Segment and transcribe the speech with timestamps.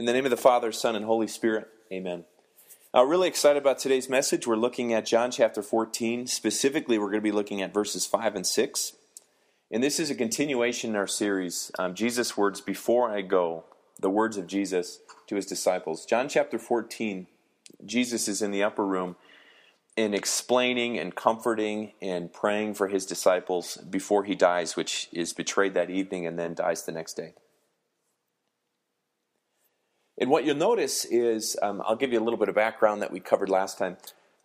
[0.00, 2.24] In the name of the Father, Son, and Holy Spirit, amen.
[2.94, 4.46] Uh, really excited about today's message.
[4.46, 6.26] We're looking at John chapter 14.
[6.26, 8.94] Specifically, we're going to be looking at verses 5 and 6.
[9.70, 13.64] And this is a continuation in our series, um, Jesus' words before I go,
[13.98, 16.06] the words of Jesus to his disciples.
[16.06, 17.26] John chapter 14,
[17.84, 19.16] Jesus is in the upper room
[19.98, 25.74] and explaining and comforting and praying for his disciples before he dies, which is betrayed
[25.74, 27.34] that evening and then dies the next day.
[30.20, 33.10] And what you'll notice is, um, I'll give you a little bit of background that
[33.10, 33.96] we covered last time.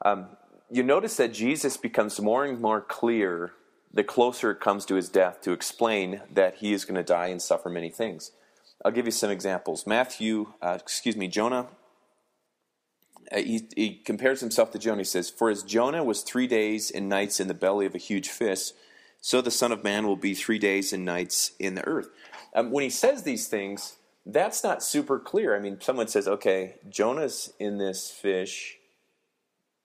[0.06, 0.28] Um,
[0.72, 3.52] you notice that Jesus becomes more and more clear
[3.94, 7.28] the closer it comes to his death to explain that he is going to die
[7.28, 8.32] and suffer many things.
[8.84, 9.86] I'll give you some examples.
[9.86, 11.68] Matthew, uh, excuse me, Jonah,
[13.32, 15.00] uh, he, he compares himself to Jonah.
[15.00, 18.00] He says, For as Jonah was three days and nights in the belly of a
[18.00, 18.72] huge fish,
[19.20, 22.10] so the Son of Man will be three days and nights in the earth.
[22.54, 25.56] Um, when he says these things, that's not super clear.
[25.56, 28.78] I mean, someone says, okay, Jonah's in this fish,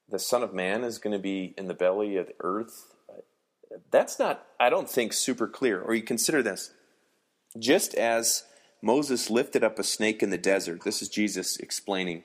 [0.09, 2.95] the Son of Man is going to be in the belly of the earth.
[3.91, 5.81] That's not, I don't think, super clear.
[5.81, 6.73] Or you consider this
[7.59, 8.45] just as
[8.83, 12.25] Moses lifted up a snake in the desert, this is Jesus explaining.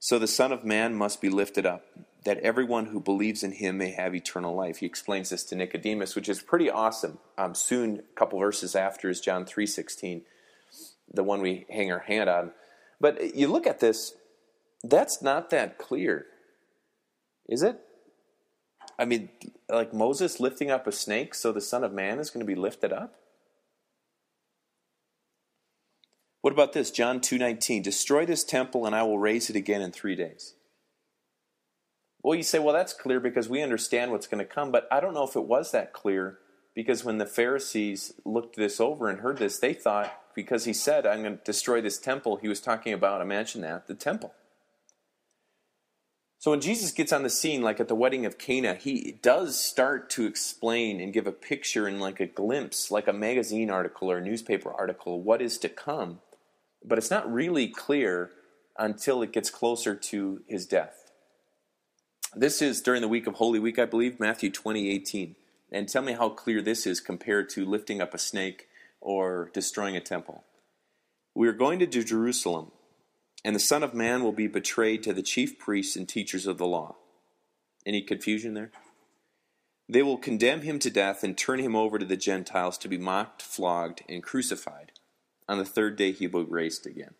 [0.00, 1.84] So the Son of Man must be lifted up,
[2.24, 4.78] that everyone who believes in him may have eternal life.
[4.78, 7.18] He explains this to Nicodemus, which is pretty awesome.
[7.36, 10.22] Um, soon, a couple verses after, is John three sixteen
[11.12, 12.52] the one we hang our hand on.
[13.00, 14.14] But you look at this,
[14.82, 16.26] that's not that clear,
[17.48, 17.80] is it?
[18.98, 19.28] I mean,
[19.68, 22.60] like Moses lifting up a snake, so the Son of Man is going to be
[22.60, 23.14] lifted up?
[26.40, 26.90] What about this?
[26.90, 30.54] John 2:19, "Destroy this temple and I will raise it again in 3 days."
[32.22, 35.00] Well, you say, "Well, that's clear because we understand what's going to come," but I
[35.00, 36.40] don't know if it was that clear
[36.78, 41.08] because when the Pharisees looked this over and heard this, they thought because he said,
[41.08, 44.32] I'm going to destroy this temple, he was talking about, imagine that, the temple.
[46.38, 49.60] So when Jesus gets on the scene, like at the wedding of Cana, he does
[49.60, 54.08] start to explain and give a picture and like a glimpse, like a magazine article
[54.08, 56.20] or a newspaper article, what is to come.
[56.84, 58.30] But it's not really clear
[58.78, 61.10] until it gets closer to his death.
[62.36, 65.34] This is during the week of Holy Week, I believe, Matthew 20, 18.
[65.70, 68.68] And tell me how clear this is compared to lifting up a snake
[69.00, 70.44] or destroying a temple.
[71.34, 72.72] We are going to Jerusalem,
[73.44, 76.58] and the Son of Man will be betrayed to the chief priests and teachers of
[76.58, 76.96] the law.
[77.86, 78.72] Any confusion there?
[79.88, 82.98] They will condemn him to death and turn him over to the Gentiles to be
[82.98, 84.92] mocked, flogged, and crucified.
[85.48, 87.14] On the third day, he will be raised again,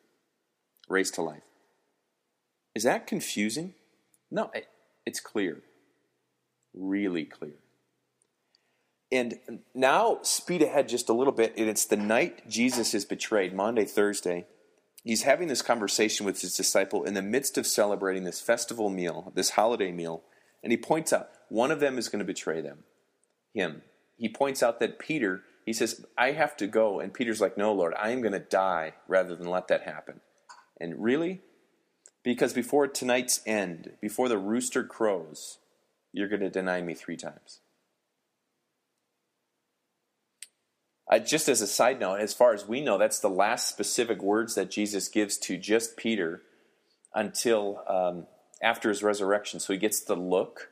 [0.89, 1.43] raised to life.
[2.75, 3.75] Is that confusing?
[4.31, 4.51] No,
[5.07, 5.63] it's clear.
[6.75, 7.55] Really clear.
[9.11, 9.39] And
[9.75, 13.87] now, speed ahead just a little bit, and it's the night Jesus is betrayed, Maundy,
[13.87, 14.47] Thursday.
[15.03, 19.33] He's having this conversation with his disciple in the midst of celebrating this festival meal,
[19.35, 20.23] this holiday meal,
[20.63, 22.85] and he points out one of them is going to betray them,
[23.55, 23.83] him.
[24.19, 27.01] He points out that Peter, he says, I have to go.
[27.01, 30.21] And Peter's like, No, Lord, I am going to die rather than let that happen.
[30.81, 31.41] And really?
[32.23, 35.59] Because before tonight's end, before the rooster crows,
[36.13, 37.61] you're going to deny me three times.
[41.09, 44.23] Uh, just as a side note, as far as we know, that's the last specific
[44.23, 46.43] words that Jesus gives to just Peter
[47.15, 48.27] until um,
[48.63, 49.59] after his resurrection.
[49.59, 50.71] So he gets the look.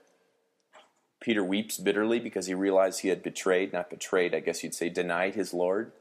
[1.21, 4.91] Peter weeps bitterly because he realized he had betrayed, not betrayed, I guess you'd say,
[4.91, 5.93] denied his Lord.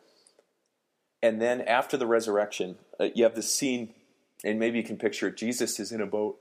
[1.24, 3.94] And then after the resurrection, uh, you have this scene,
[4.44, 5.38] and maybe you can picture it.
[5.38, 6.40] Jesus is in a boat.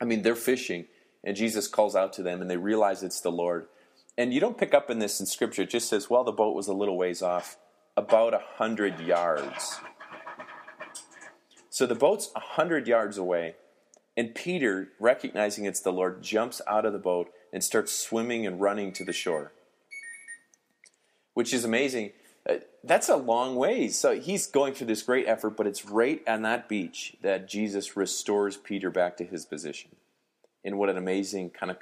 [0.00, 0.84] I mean, they're fishing,
[1.24, 3.68] and Jesus calls out to them, and they realize it's the Lord
[4.16, 5.62] and you don't pick up in this in scripture.
[5.62, 7.56] It just says, well, the boat was a little ways off,
[7.96, 9.78] about a hundred yards.
[11.70, 13.54] So the boat's a hundred yards away,
[14.16, 18.60] and Peter, recognizing it's the Lord, jumps out of the boat and starts swimming and
[18.60, 19.52] running to the shore,
[21.34, 22.12] which is amazing.
[22.48, 23.98] Uh, that's a long ways.
[23.98, 27.96] So he's going through this great effort, but it's right on that beach that Jesus
[27.96, 29.92] restores Peter back to his position.
[30.64, 31.78] And what an amazing kind of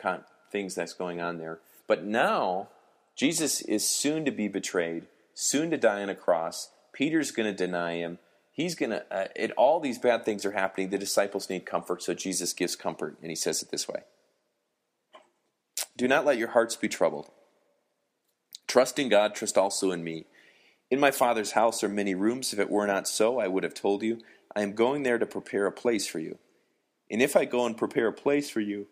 [0.53, 1.61] things that's going on there.
[1.91, 2.69] But now,
[3.17, 6.71] Jesus is soon to be betrayed, soon to die on a cross.
[6.93, 8.21] Peter's going to deny him.
[8.53, 10.91] He's going to, uh, it, all these bad things are happening.
[10.91, 14.05] The disciples need comfort, so Jesus gives comfort, and he says it this way
[15.97, 17.29] Do not let your hearts be troubled.
[18.69, 20.27] Trust in God, trust also in me.
[20.93, 22.53] In my Father's house are many rooms.
[22.53, 24.21] If it were not so, I would have told you.
[24.55, 26.39] I am going there to prepare a place for you.
[27.11, 28.87] And if I go and prepare a place for you,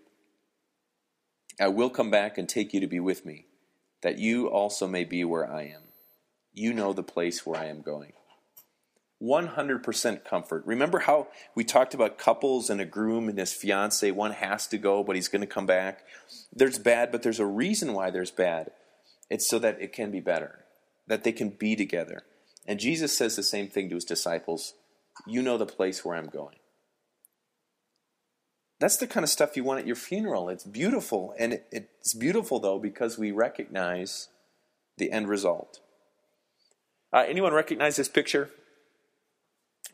[1.61, 3.47] I will come back and take you to be with me,
[4.03, 5.83] that you also may be where I am.
[6.53, 8.13] You know the place where I am going.
[9.21, 10.63] 100% comfort.
[10.65, 14.09] Remember how we talked about couples and a groom and his fiance?
[14.13, 16.05] One has to go, but he's going to come back.
[16.53, 18.71] There's bad, but there's a reason why there's bad.
[19.29, 20.65] It's so that it can be better,
[21.09, 22.23] that they can be together.
[22.67, 24.75] And Jesus says the same thing to his disciples
[25.27, 26.57] You know the place where I'm going.
[28.81, 30.49] That's the kind of stuff you want at your funeral.
[30.49, 31.35] It's beautiful.
[31.39, 34.29] And it, it's beautiful, though, because we recognize
[34.99, 35.81] the end result.
[37.13, 38.51] Uh, anyone recognize this picture?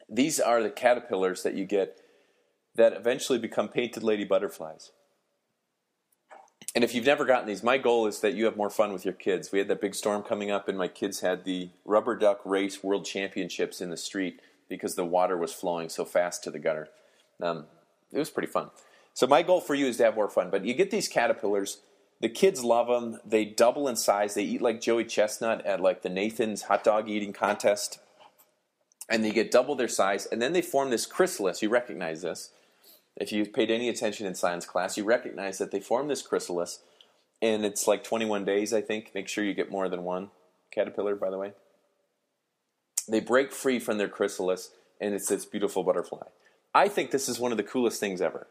[0.08, 1.98] These are the caterpillars that you get
[2.74, 4.90] that eventually become painted lady butterflies.
[6.74, 9.04] And if you've never gotten these, my goal is that you have more fun with
[9.04, 9.52] your kids.
[9.52, 12.82] We had that big storm coming up, and my kids had the rubber duck race
[12.82, 16.88] world championships in the street because the water was flowing so fast to the gutter.
[17.40, 17.66] Um,
[18.14, 18.70] it was pretty fun.
[19.12, 20.50] So my goal for you is to have more fun.
[20.50, 21.78] But you get these caterpillars.
[22.20, 23.20] The kids love them.
[23.24, 24.34] They double in size.
[24.34, 27.98] They eat like Joey Chestnut at like the Nathan's hot dog eating contest
[29.08, 31.62] and they get double their size, and then they form this chrysalis.
[31.62, 32.50] You recognize this.
[33.16, 36.80] If you paid any attention in science class, you recognize that they form this chrysalis,
[37.42, 39.12] and it's like 21 days, I think.
[39.14, 40.30] Make sure you get more than one
[40.72, 41.52] caterpillar, by the way.
[43.08, 44.70] They break free from their chrysalis,
[45.00, 46.26] and it's this beautiful butterfly.
[46.74, 48.48] I think this is one of the coolest things ever.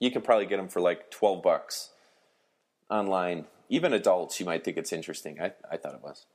[0.00, 1.90] You can probably get them for like 12 bucks
[2.90, 3.46] online.
[3.68, 5.40] Even adults, you might think it's interesting.
[5.40, 6.26] I, I thought it was.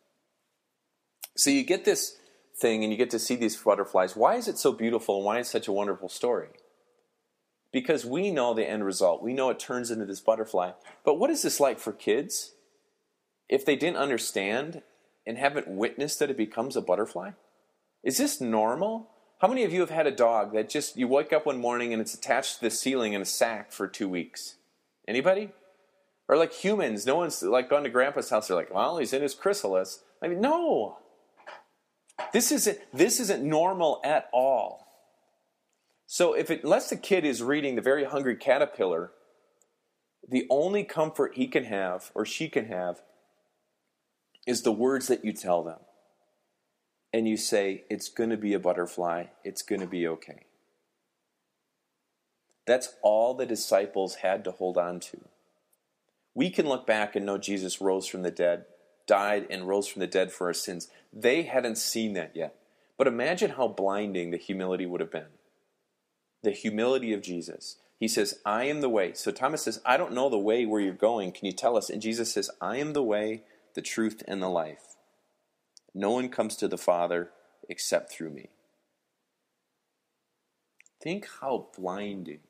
[1.36, 2.18] So you get this
[2.56, 4.16] thing and you get to see these butterflies.
[4.16, 6.48] Why is it so beautiful and why is such a wonderful story?
[7.74, 9.22] Because we know the end result.
[9.22, 10.72] We know it turns into this butterfly.
[11.04, 12.54] But what is this like for kids?
[13.50, 14.82] If they didn't understand
[15.28, 17.32] and haven't witnessed that it becomes a butterfly?
[18.04, 19.10] Is this normal?
[19.46, 21.94] How many of you have had a dog that just you wake up one morning
[21.94, 24.56] and it's attached to the ceiling in a sack for two weeks?
[25.08, 25.52] Anybody?
[26.28, 29.22] Or like humans, no one's like gone to grandpa's house, they're like, well, he's in
[29.22, 30.02] his chrysalis.
[30.20, 30.98] I mean, no.
[32.34, 34.88] This isn't, this isn't normal at all.
[36.08, 39.12] So, if it, unless the kid is reading The Very Hungry Caterpillar,
[40.28, 43.04] the only comfort he can have or she can have
[44.48, 45.82] is the words that you tell them.
[47.16, 50.44] And you say, It's going to be a butterfly, it's going to be okay.
[52.68, 55.22] That's all the disciples had to hold on to.
[56.34, 58.66] We can look back and know Jesus rose from the dead
[59.08, 60.90] died and rose from the dead for our sins.
[61.14, 62.56] They hadn't seen that yet.
[62.98, 65.28] But imagine how blinding the humility would have been.
[66.44, 67.78] The humility of Jesus.
[68.00, 69.14] He says, I am the way.
[69.14, 71.32] So Thomas says, I don't know the way where you're going.
[71.32, 71.90] Can you tell us?
[71.90, 74.95] And Jesus says, I am the way, the truth, and the life.
[75.98, 77.32] No one comes to the Father
[77.70, 78.50] except through me.
[81.02, 82.42] Think how blinding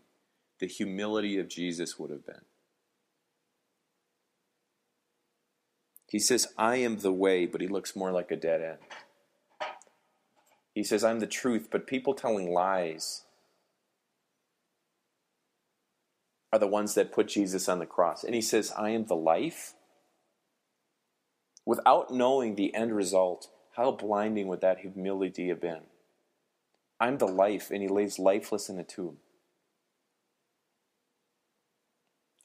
[0.59, 2.41] the humility of Jesus would have been.
[6.09, 8.77] He says, I am the way, but he looks more like a dead end.
[10.73, 13.23] He says, I'm the truth, but people telling lies
[16.51, 18.23] are the ones that put Jesus on the cross.
[18.23, 19.73] And he says, I am the life.
[21.65, 25.81] Without knowing the end result, how blinding would that humility have been?
[26.99, 29.17] I'm the life, and he lays lifeless in a tomb.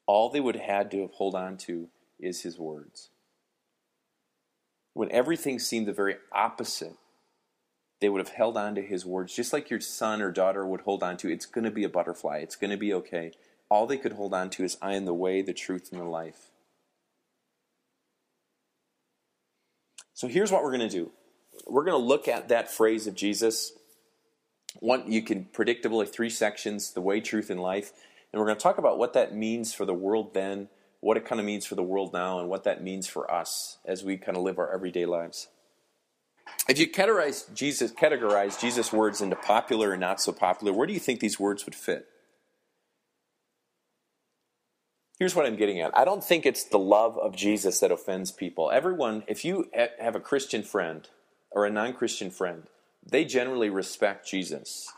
[0.07, 1.89] All they would have had to have hold on to
[2.19, 3.11] is his words
[4.93, 6.97] when everything seemed the very opposite,
[8.01, 10.83] they would have held on to his words, just like your son or daughter would
[10.83, 11.31] hold on to.
[11.31, 12.39] It's going to be a butterfly.
[12.39, 13.33] It's going to be okay.
[13.69, 16.05] All they could hold on to is, I am the way, the truth, and the
[16.05, 16.50] life.
[20.21, 21.11] So here's what we're going to do
[21.67, 23.73] we're going to look at that phrase of Jesus.
[24.79, 27.91] One, you can predictably three sections: the way, truth, and life.
[28.31, 30.69] And we're going to talk about what that means for the world then
[31.01, 33.79] what it kind of means for the world now and what that means for us
[33.87, 35.49] as we kind of live our everyday lives.
[36.69, 40.93] If you categorize Jesus, categorize Jesus' words into popular and not so popular, where do
[40.93, 42.10] you think these words would fit?
[45.21, 45.97] Here's what I'm getting at.
[45.97, 48.71] I don't think it's the love of Jesus that offends people.
[48.71, 51.07] Everyone, if you have a Christian friend
[51.51, 52.63] or a non Christian friend,
[53.07, 54.91] they generally respect Jesus.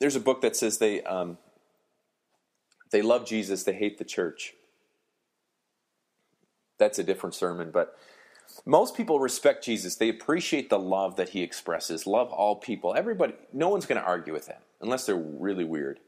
[0.00, 1.38] There's a book that says they um,
[2.90, 4.54] they love Jesus, they hate the church.
[6.78, 7.96] That's a different sermon, but
[8.66, 9.94] most people respect Jesus.
[9.94, 12.08] They appreciate the love that he expresses.
[12.08, 12.94] Love all people.
[12.96, 16.00] Everybody, no one's going to argue with that unless they're really weird.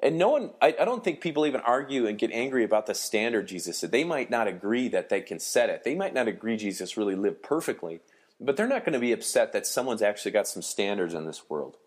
[0.00, 2.94] And no one, I, I, don't think people even argue and get angry about the
[2.94, 3.90] standard Jesus said.
[3.90, 5.82] They might not agree that they can set it.
[5.82, 8.00] They might not agree Jesus really lived perfectly,
[8.40, 11.50] but they're not going to be upset that someone's actually got some standards in this
[11.50, 11.78] world.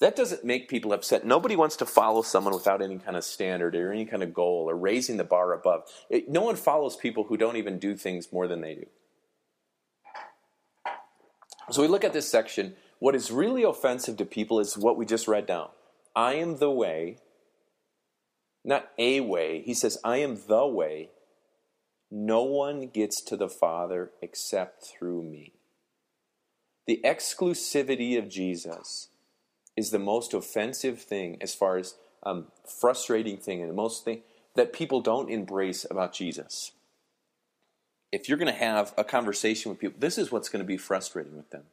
[0.00, 1.24] That doesn't make people upset.
[1.24, 4.66] Nobody wants to follow someone without any kind of standard or any kind of goal
[4.68, 5.84] or raising the bar above.
[6.10, 8.86] It, no one follows people who don't even do things more than they do.
[11.70, 12.74] So we look at this section.
[12.98, 15.68] What is really offensive to people is what we just read down.
[16.14, 17.18] I am the way,
[18.64, 19.62] not a way.
[19.62, 21.10] He says, I am the way.
[22.10, 25.52] No one gets to the Father except through me.
[26.86, 29.08] The exclusivity of Jesus
[29.76, 32.46] is the most offensive thing as far as um,
[32.80, 34.22] frustrating thing and the most thing
[34.54, 36.72] that people don't embrace about Jesus.
[38.12, 40.76] If you're going to have a conversation with people, this is what's going to be
[40.76, 41.64] frustrating with them.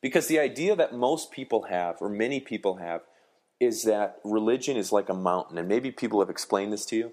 [0.00, 3.02] Because the idea that most people have, or many people have,
[3.60, 5.58] is that religion is like a mountain.
[5.58, 7.12] And maybe people have explained this to you.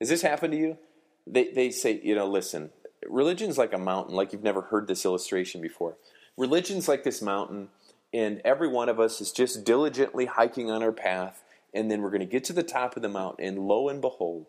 [0.00, 0.78] Has this happened to you?
[1.26, 2.70] They, they say, you know, listen,
[3.08, 5.96] religion's like a mountain, like you've never heard this illustration before.
[6.36, 7.68] Religion's like this mountain,
[8.12, 11.42] and every one of us is just diligently hiking on our path,
[11.74, 14.00] and then we're going to get to the top of the mountain, and lo and
[14.00, 14.46] behold,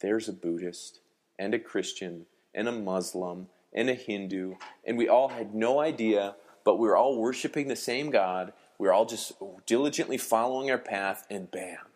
[0.00, 1.00] there's a Buddhist
[1.38, 6.36] and a Christian and a Muslim and a Hindu, and we all had no idea,
[6.64, 8.52] but we were all worshiping the same God.
[8.82, 9.34] We were all just
[9.64, 11.86] diligently following our path, and bam,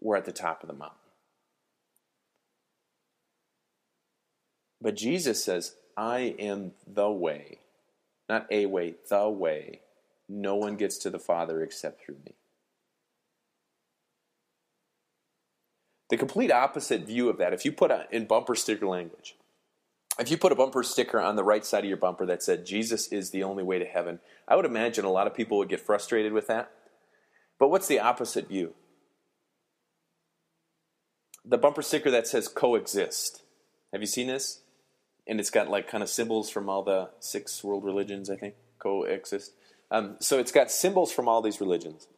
[0.00, 0.96] we're at the top of the mountain.
[4.80, 7.58] But Jesus says, I am the way,
[8.26, 9.80] not a way, the way.
[10.30, 12.32] No one gets to the Father except through me.
[16.08, 19.36] The complete opposite view of that, if you put a, in bumper sticker language,
[20.20, 22.66] if you put a bumper sticker on the right side of your bumper that said,
[22.66, 25.70] Jesus is the only way to heaven, I would imagine a lot of people would
[25.70, 26.70] get frustrated with that.
[27.58, 28.74] But what's the opposite view?
[31.44, 33.42] The bumper sticker that says coexist.
[33.92, 34.60] Have you seen this?
[35.26, 38.54] And it's got like kind of symbols from all the six world religions, I think,
[38.78, 39.52] coexist.
[39.90, 42.08] Um, so it's got symbols from all these religions.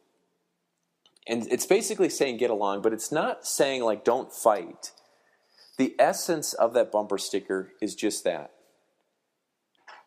[1.25, 4.91] And it's basically saying get along, but it's not saying like don't fight.
[5.77, 8.51] The essence of that bumper sticker is just that.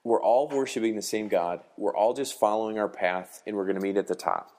[0.05, 1.61] We're all worshiping the same God.
[1.77, 4.53] We're all just following our path, and we're going to meet at the top.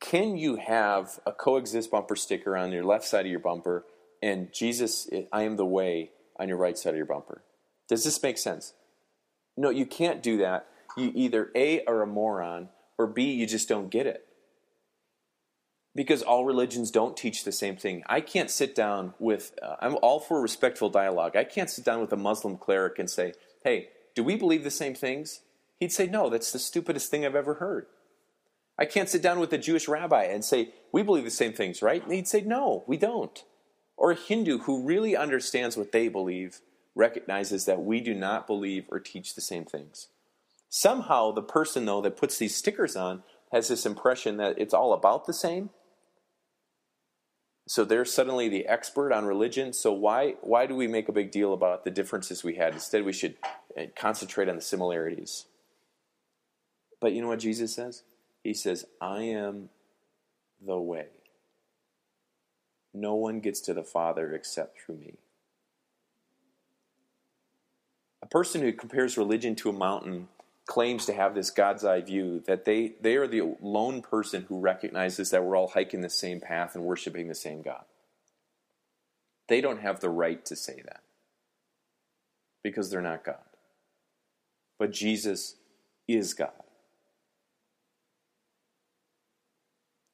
[0.00, 3.84] Can you have a coexist bumper sticker on your left side of your bumper
[4.24, 7.42] and Jesus, I am the way on your right side of your bumper?
[7.90, 8.72] Does this make sense?
[9.54, 10.66] No, you can't do that.
[10.96, 14.23] You either A, are a moron, or B, you just don't get it.
[15.94, 18.02] Because all religions don't teach the same thing.
[18.08, 21.36] I can't sit down with, uh, I'm all for respectful dialogue.
[21.36, 24.70] I can't sit down with a Muslim cleric and say, hey, do we believe the
[24.70, 25.40] same things?
[25.78, 27.86] He'd say, no, that's the stupidest thing I've ever heard.
[28.76, 31.80] I can't sit down with a Jewish rabbi and say, we believe the same things,
[31.80, 32.02] right?
[32.02, 33.44] And he'd say, no, we don't.
[33.96, 36.60] Or a Hindu who really understands what they believe
[36.96, 40.08] recognizes that we do not believe or teach the same things.
[40.68, 43.22] Somehow, the person, though, that puts these stickers on
[43.52, 45.70] has this impression that it's all about the same.
[47.66, 49.72] So they're suddenly the expert on religion.
[49.72, 52.74] So why why do we make a big deal about the differences we had?
[52.74, 53.36] Instead, we should
[53.78, 55.46] uh, concentrate on the similarities.
[57.00, 58.02] But you know what Jesus says?
[58.42, 59.70] He says, "I am
[60.60, 61.06] the way.
[62.92, 65.14] No one gets to the Father except through me."
[68.22, 70.28] A person who compares religion to a mountain
[70.66, 74.60] claims to have this God's eye view that they, they are the lone person who
[74.60, 77.84] recognizes that we're all hiking the same path and worshiping the same God.
[79.48, 81.02] They don't have the right to say that
[82.62, 83.36] because they're not God.
[84.78, 85.56] But Jesus
[86.08, 86.50] is God.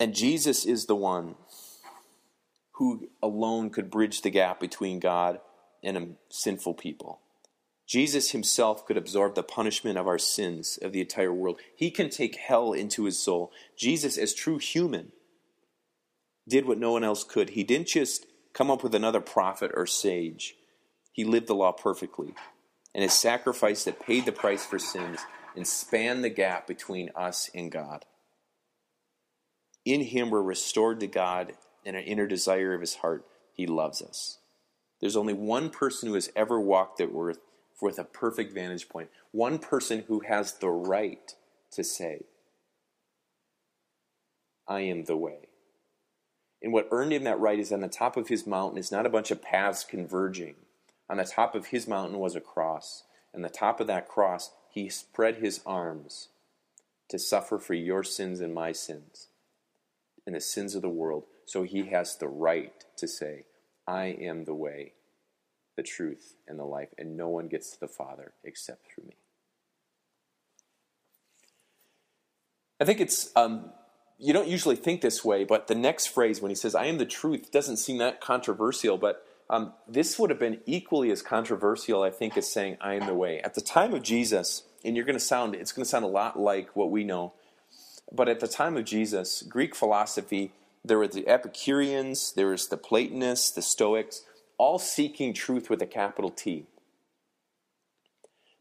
[0.00, 1.36] And Jesus is the one
[2.72, 5.40] who alone could bridge the gap between God
[5.82, 7.20] and a sinful people.
[7.90, 11.58] Jesus himself could absorb the punishment of our sins of the entire world.
[11.74, 13.50] He can take hell into his soul.
[13.76, 15.10] Jesus, as true human,
[16.48, 17.50] did what no one else could.
[17.50, 20.54] He didn't just come up with another prophet or sage,
[21.10, 22.32] he lived the law perfectly.
[22.94, 25.18] And his sacrifice that paid the price for sins
[25.56, 28.04] and spanned the gap between us and God.
[29.84, 31.54] In him we're restored to God
[31.84, 33.26] and an inner desire of his heart.
[33.52, 34.38] He loves us.
[35.00, 37.38] There's only one person who has ever walked the earth
[37.82, 38.86] with a perfect vantage.
[39.32, 41.34] One person who has the right
[41.72, 42.24] to say,
[44.68, 45.48] I am the way.
[46.62, 49.06] And what earned him that right is on the top of his mountain is not
[49.06, 50.56] a bunch of paths converging.
[51.08, 53.04] On the top of his mountain was a cross.
[53.32, 56.28] And the top of that cross, he spread his arms
[57.08, 59.28] to suffer for your sins and my sins
[60.26, 61.24] and the sins of the world.
[61.46, 63.44] So he has the right to say,
[63.86, 64.92] I am the way,
[65.76, 69.16] the truth, and the life, and no one gets to the Father except through me.
[72.80, 73.70] I think it's, um,
[74.18, 76.98] you don't usually think this way, but the next phrase when he says, I am
[76.98, 82.04] the truth, doesn't seem that controversial, but Um, this would have been equally as controversial,
[82.04, 83.40] I think, as saying, I am the way.
[83.40, 86.08] At the time of Jesus, and you're going to sound, it's going to sound a
[86.20, 87.32] lot like what we know,
[88.12, 90.52] but at the time of Jesus, Greek philosophy,
[90.84, 94.22] there were the Epicureans, there was the Platonists, the Stoics,
[94.60, 96.66] all seeking truth with a capital T.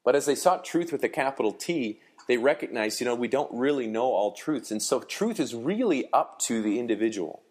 [0.05, 3.51] But as they sought truth with a capital T, they recognized, you know, we don't
[3.53, 4.71] really know all truths.
[4.71, 7.43] And so truth is really up to the individual.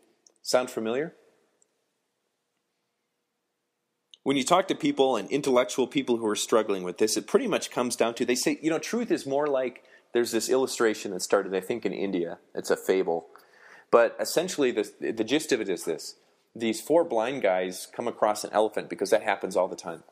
[0.42, 1.14] Sound familiar?
[4.28, 7.46] when you talk to people and intellectual people who are struggling with this, it pretty
[7.46, 11.12] much comes down to they say, you know, truth is more like there's this illustration
[11.12, 12.36] that started, I think, in India.
[12.54, 13.28] It's a fable.
[13.90, 16.16] But essentially, the, the gist of it is this
[16.54, 20.02] these four blind guys come across an elephant because that happens all the time.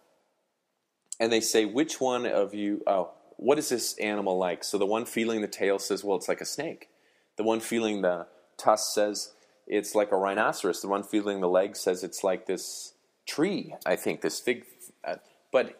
[1.19, 4.65] And they say, which one of you, oh, what is this animal like?
[4.65, 6.89] So the one feeling the tail says, well, it's like a snake.
[7.37, 8.27] The one feeling the
[8.57, 9.33] tusk says,
[9.67, 10.81] it's like a rhinoceros.
[10.81, 12.95] The one feeling the leg says, it's like this
[13.27, 14.65] tree, I think, this fig.
[15.05, 15.17] Uh,
[15.53, 15.79] but,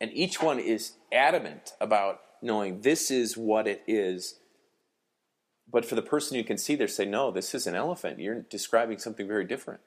[0.00, 4.38] and each one is adamant about knowing this is what it is.
[5.70, 8.18] But for the person who can see, they say, no, this is an elephant.
[8.18, 9.80] You're describing something very different.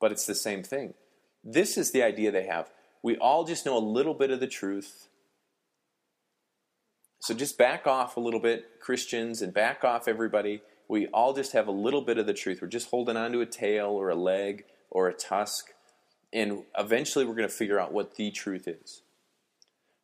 [0.00, 0.94] But it's the same thing.
[1.42, 2.70] This is the idea they have.
[3.02, 5.08] We all just know a little bit of the truth.
[7.20, 10.62] So just back off a little bit, Christians, and back off everybody.
[10.88, 12.60] We all just have a little bit of the truth.
[12.62, 15.72] We're just holding on to a tail or a leg or a tusk
[16.32, 19.02] and eventually we're going to figure out what the truth is.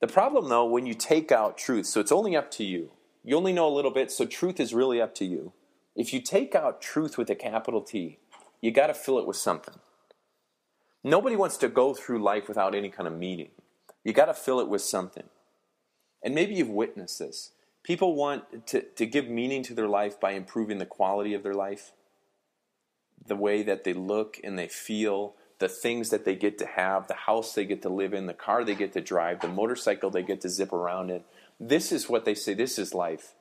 [0.01, 2.91] The problem, though, when you take out truth, so it's only up to you.
[3.25, 5.53] You only know a little bit, so truth is really up to you.
[5.97, 8.19] If you take out truth with a capital T,
[8.61, 9.75] you got to fill it with something.
[11.03, 13.51] Nobody wants to go through life without any kind of meaning.
[14.05, 15.25] You got to fill it with something.
[16.23, 17.53] And maybe you've witnessed this.
[17.83, 21.55] People want to, to give meaning to their life by improving the quality of their
[21.55, 21.93] life,
[23.27, 27.07] the way that they look and they feel, the things that they get to have,
[27.07, 30.11] the house they get to live in, the car they get to drive, the motorcycle
[30.11, 31.23] they get to zip around in.
[31.59, 33.35] This is what they say, this is life.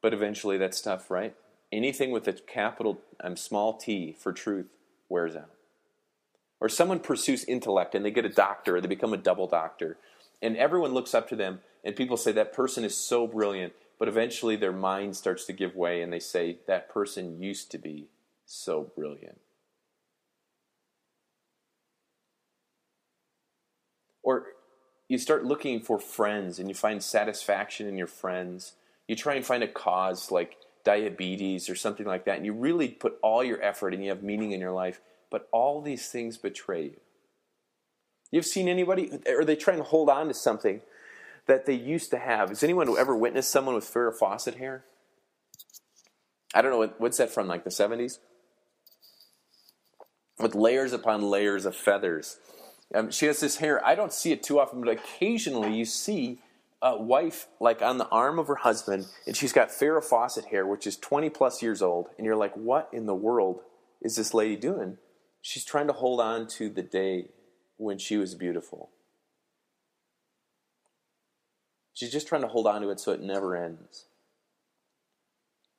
[0.00, 1.34] But eventually that's tough, right?
[1.72, 4.68] Anything with a capital um, small t for truth
[5.08, 5.50] wears out.
[6.60, 9.96] Or someone pursues intellect and they get a doctor or they become a double doctor.
[10.40, 14.08] And everyone looks up to them and people say that person is so brilliant, but
[14.08, 18.08] eventually their mind starts to give way and they say that person used to be
[18.44, 19.40] so brilliant.
[24.22, 24.46] Or
[25.08, 28.74] you start looking for friends and you find satisfaction in your friends.
[29.06, 32.88] You try and find a cause like diabetes or something like that, and you really
[32.88, 36.36] put all your effort and you have meaning in your life, but all these things
[36.36, 37.00] betray you.
[38.30, 40.82] You've seen anybody, or they try and hold on to something
[41.46, 42.50] that they used to have.
[42.50, 44.84] Has anyone ever witnessed someone with Farrah Fawcett hair?
[46.54, 48.18] I don't know, what's that from, like the 70s?
[50.38, 52.38] With layers upon layers of feathers.
[52.94, 53.84] Um, she has this hair.
[53.86, 56.38] I don't see it too often, but occasionally you see
[56.80, 60.66] a wife like on the arm of her husband, and she's got Farrah Fawcett hair,
[60.66, 63.60] which is 20 plus years old, and you're like, what in the world
[64.00, 64.96] is this lady doing?
[65.42, 67.28] She's trying to hold on to the day
[67.76, 68.90] when she was beautiful.
[71.94, 74.06] She's just trying to hold on to it so it never ends.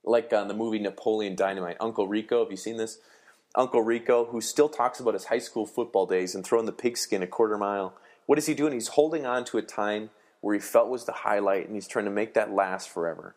[0.04, 2.44] Like on the movie Napoleon Dynamite, Uncle Rico.
[2.44, 3.00] Have you seen this?
[3.56, 7.24] Uncle Rico, who still talks about his high school football days and throwing the pigskin
[7.24, 7.94] a quarter mile.
[8.26, 8.74] What is he doing?
[8.74, 12.06] He's holding on to a time where he felt was the highlight and he's trying
[12.06, 13.36] to make that last forever.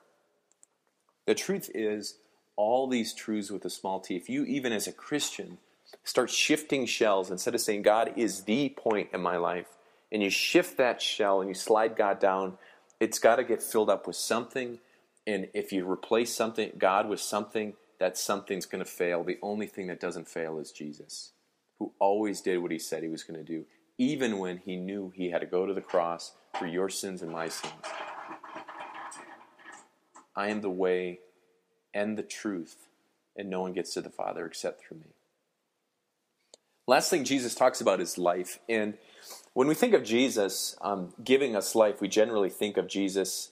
[1.26, 2.16] The truth is,
[2.56, 5.58] all these truths with a small t, if you, even as a Christian,
[6.04, 9.66] start shifting shells instead of saying, God is the point in my life,
[10.10, 12.58] and you shift that shell and you slide God down,
[13.00, 14.78] it's got to get filled up with something.
[15.26, 19.22] And if you replace something, God with something, that something's going to fail.
[19.22, 21.34] The only thing that doesn't fail is Jesus,
[21.78, 23.64] who always did what he said he was going to do,
[23.96, 27.30] even when he knew he had to go to the cross for your sins and
[27.30, 27.72] my sins.
[30.34, 31.20] I am the way
[31.94, 32.88] and the truth,
[33.36, 35.14] and no one gets to the Father except through me.
[36.88, 38.58] Last thing Jesus talks about is life.
[38.68, 38.94] And
[39.52, 43.51] when we think of Jesus um, giving us life, we generally think of Jesus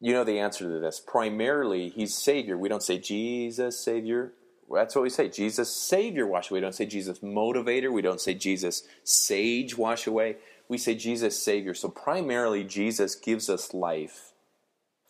[0.00, 1.00] you know the answer to this.
[1.00, 2.56] Primarily, he's Savior.
[2.56, 4.32] We don't say Jesus, Savior.
[4.70, 5.28] That's what we say.
[5.28, 6.58] Jesus, Savior, wash away.
[6.58, 7.90] We don't say Jesus, Motivator.
[7.90, 10.36] We don't say Jesus, Sage, wash away.
[10.68, 11.74] We say Jesus, Savior.
[11.74, 14.32] So primarily, Jesus gives us life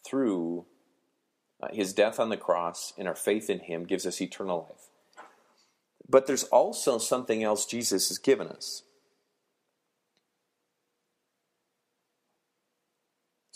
[0.06, 0.64] through
[1.60, 5.26] uh, his death on the cross and our faith in him gives us eternal life.
[6.08, 8.84] But there's also something else Jesus has given us.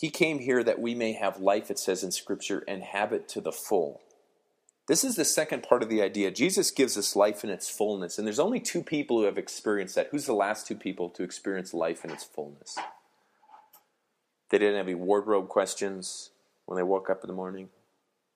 [0.02, 3.28] He came here that we may have life, it says in Scripture, and have it
[3.28, 4.00] to the full.
[4.88, 6.32] This is the second part of the idea.
[6.32, 9.94] Jesus gives us life in its fullness, and there's only two people who have experienced
[9.94, 10.08] that.
[10.10, 12.76] Who's the last two people to experience life in its fullness?
[14.50, 16.30] They didn't have any wardrobe questions
[16.66, 17.68] when they woke up in the morning.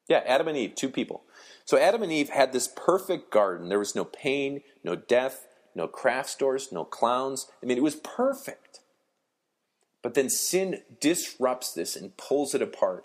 [0.06, 1.24] Yeah, Adam and Eve, two people.
[1.64, 3.70] So Adam and Eve had this perfect garden.
[3.70, 7.48] There was no pain, no death, no craft stores, no clowns.
[7.60, 8.78] I mean, it was perfect.
[10.06, 13.04] But then sin disrupts this and pulls it apart.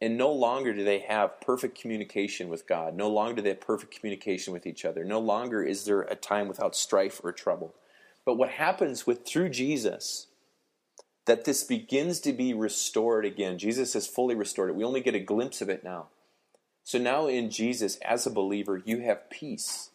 [0.00, 2.94] And no longer do they have perfect communication with God.
[2.94, 5.04] No longer do they have perfect communication with each other.
[5.04, 7.74] No longer is there a time without strife or trouble.
[8.24, 10.28] But what happens with through Jesus,
[11.24, 13.58] that this begins to be restored again.
[13.58, 14.76] Jesus has fully restored it.
[14.76, 16.10] We only get a glimpse of it now.
[16.84, 19.90] So now in Jesus, as a believer, you have peace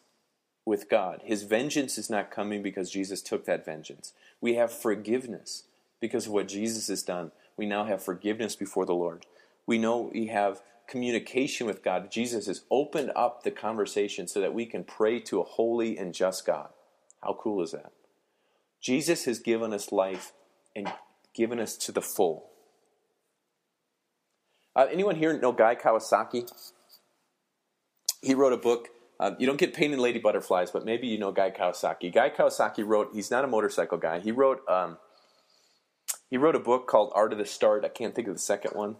[0.65, 1.21] with God.
[1.23, 4.11] His vengeance is not coming because Jesus took that vengeance.
[4.41, 5.63] We have forgiveness
[6.01, 7.31] because of what Jesus has done.
[7.55, 9.25] We now have forgiveness before the Lord.
[9.65, 12.11] We know we have communication with God.
[12.11, 16.13] Jesus has opened up the conversation so that we can pray to a holy and
[16.13, 16.69] just God.
[17.23, 17.93] How cool is that?
[18.81, 20.33] Jesus has given us life
[20.75, 20.91] and
[21.35, 22.49] given us to the full.
[24.75, 26.51] Uh, anyone here know Guy Kawasaki?
[28.21, 28.89] He wrote a book.
[29.19, 32.11] Uh, you don't get painted lady butterflies, but maybe you know Guy Kawasaki.
[32.11, 33.11] Guy Kawasaki wrote.
[33.13, 34.19] He's not a motorcycle guy.
[34.19, 34.67] He wrote.
[34.67, 34.97] Um,
[36.31, 37.83] he wrote a book called Art of the Start.
[37.83, 38.95] I can't think of the second one.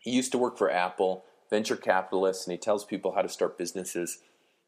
[0.00, 3.58] He used to work for Apple, venture capitalist, and he tells people how to start
[3.58, 4.18] businesses.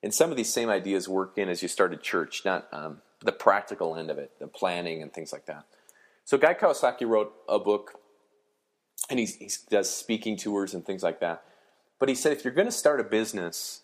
[0.03, 3.01] And some of these same ideas work in as you start a church, not um,
[3.25, 5.65] the practical end of it, the planning and things like that.
[6.27, 7.93] So Guy Kawasaki wrote a book,
[9.09, 11.45] and he, he does speaking tours and things like that.
[11.99, 13.81] But he said if you're going to start a business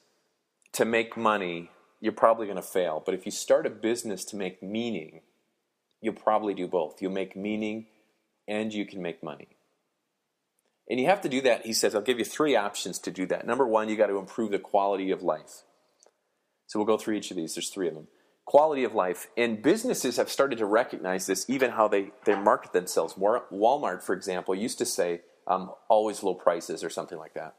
[0.72, 3.02] to make money, you're probably going to fail.
[3.04, 5.22] But if you start a business to make meaning,
[6.00, 7.00] you'll probably do both.
[7.00, 7.86] You'll make meaning
[8.48, 9.48] and you can make money.
[10.88, 13.24] And you have to do that, he says, I'll give you three options to do
[13.26, 13.46] that.
[13.46, 15.62] Number one, you got to improve the quality of life.
[16.66, 17.54] So we'll go through each of these.
[17.54, 18.08] There's three of them.
[18.44, 19.28] Quality of life.
[19.36, 23.14] And businesses have started to recognize this, even how they, they market themselves.
[23.14, 27.54] Walmart, for example, used to say um, always low prices or something like that.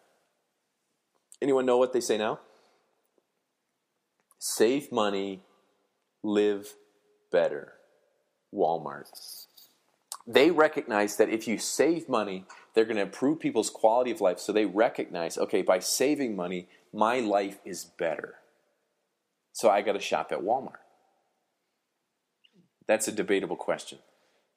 [1.42, 2.40] Anyone know what they say now?
[4.40, 5.44] Save money,
[6.24, 6.74] live
[7.32, 7.74] better.
[8.54, 9.08] Walmart.
[10.28, 14.40] They recognize that if you save money, they're going to improve people's quality of life.
[14.40, 18.36] So they recognize, okay, by saving money, my life is better.
[19.54, 20.76] So I got to shop at Walmart.
[22.88, 24.00] That's a debatable question.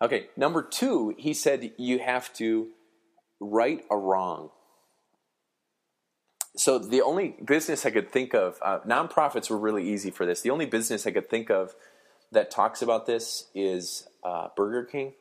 [0.03, 2.69] Okay, number two, he said you have to
[3.41, 4.51] right a wrong.
[6.57, 10.41] So the only business I could think of, uh, nonprofits were really easy for this.
[10.41, 11.75] The only business I could think of
[12.35, 15.15] that talks about this is uh, Burger King.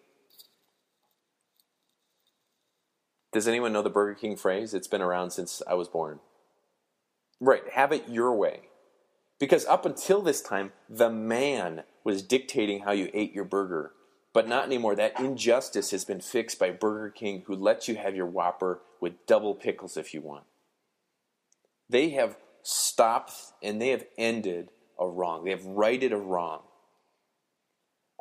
[3.32, 4.73] Does anyone know the Burger King phrase?
[4.73, 6.19] It's been around since I was born.
[7.39, 8.69] Right, have it your way.
[9.39, 13.91] Because up until this time, the man was dictating how you ate your burger.
[14.34, 14.95] But not anymore.
[14.95, 19.26] That injustice has been fixed by Burger King, who lets you have your Whopper with
[19.28, 20.45] double pickles if you want.
[21.89, 25.43] They have stopped and they have ended a wrong.
[25.43, 26.62] They have righted a wrong.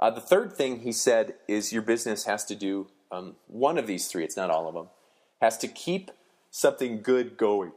[0.03, 3.87] Uh, the third thing he said is your business has to do um, one of
[3.87, 4.89] these three, it's not all of them,
[5.41, 6.11] has to keep
[6.51, 7.71] something good going.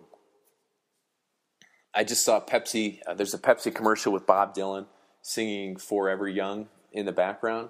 [1.93, 4.87] I just saw Pepsi, uh, there's a Pepsi commercial with Bob Dylan
[5.21, 7.69] singing Forever Young in the background.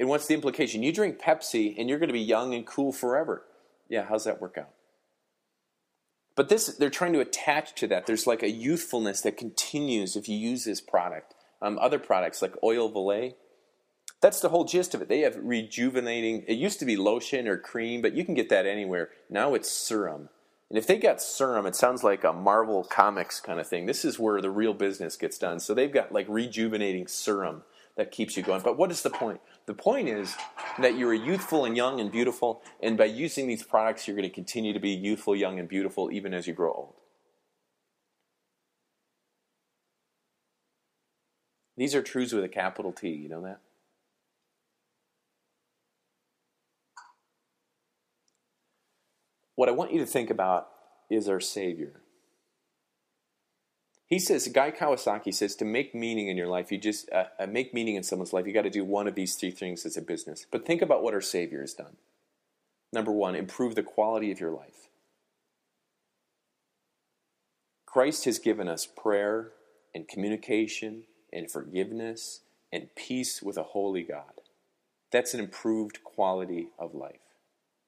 [0.00, 0.82] And what's the implication?
[0.82, 3.44] You drink Pepsi and you're going to be young and cool forever.
[3.88, 4.70] Yeah, how's that work out?
[6.34, 8.06] But this, they're trying to attach to that.
[8.06, 11.36] There's like a youthfulness that continues if you use this product.
[11.62, 13.34] Um, other products like Oil Olay,
[14.20, 15.08] that's the whole gist of it.
[15.08, 16.44] They have rejuvenating.
[16.46, 19.10] It used to be lotion or cream, but you can get that anywhere.
[19.30, 20.28] Now it's serum.
[20.68, 23.86] And if they got serum, it sounds like a Marvel Comics kind of thing.
[23.86, 25.60] This is where the real business gets done.
[25.60, 27.62] So they've got like rejuvenating serum
[27.96, 28.62] that keeps you going.
[28.62, 29.40] But what is the point?
[29.66, 30.34] The point is
[30.78, 34.34] that you're youthful and young and beautiful, and by using these products, you're going to
[34.34, 36.94] continue to be youthful, young, and beautiful even as you grow old.
[41.76, 43.60] These are truths with a capital T, you know that?
[49.62, 50.68] what I want you to think about
[51.08, 52.00] is our Savior.
[54.06, 57.46] He says, Guy Kawasaki says, to make meaning in your life, you just uh, uh,
[57.46, 59.96] make meaning in someone's life, you got to do one of these three things as
[59.96, 60.46] a business.
[60.50, 61.96] But think about what our Savior has done.
[62.92, 64.88] Number one, improve the quality of your life.
[67.86, 69.52] Christ has given us prayer
[69.94, 72.40] and communication and forgiveness
[72.72, 74.40] and peace with a holy God.
[75.10, 77.20] That's an improved quality of life.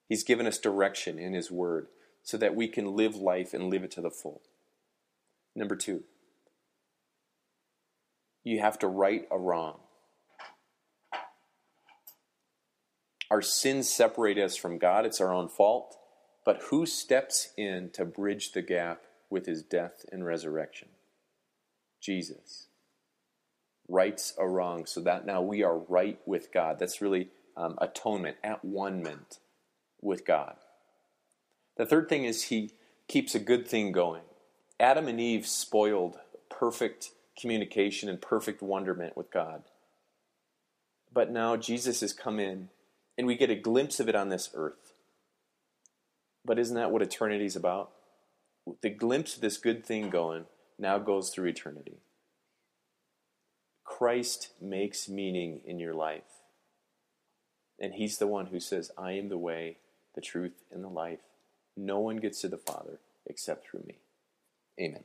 [0.08, 1.88] He's given us direction in His Word.
[2.26, 4.40] so that we can live life and live it to the full.
[5.54, 6.04] Number two,
[8.42, 9.78] you have to right a wrong.
[13.30, 15.98] Our sins separate us from God, it's our own fault.
[16.46, 20.88] But who steps in to bridge the gap with his death and resurrection?
[22.00, 22.68] Jesus
[23.88, 26.78] rights a wrong so that now we are right with God.
[26.78, 29.02] That's really um, atonement, at one
[30.00, 30.56] with God.
[31.76, 32.70] The third thing is he
[33.08, 34.22] keeps a good thing going.
[34.78, 36.18] Adam and Eve spoiled
[36.50, 39.64] perfect communication and perfect wonderment with God.
[41.12, 42.70] But now Jesus has come in
[43.16, 44.92] and we get a glimpse of it on this earth.
[46.44, 47.90] But isn't that what eternity is about?
[48.82, 50.46] The glimpse of this good thing going
[50.78, 51.98] now goes through eternity.
[53.96, 56.42] Christ makes meaning in your life.
[57.78, 59.76] And He's the one who says, I am the way,
[60.16, 61.20] the truth, and the life.
[61.76, 63.94] No one gets to the Father except through me.
[64.80, 65.04] Amen.